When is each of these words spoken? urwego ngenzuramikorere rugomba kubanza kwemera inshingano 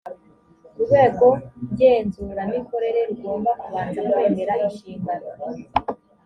urwego 0.75 1.27
ngenzuramikorere 1.71 2.99
rugomba 3.09 3.51
kubanza 3.61 3.99
kwemera 4.09 4.53
inshingano 4.65 5.27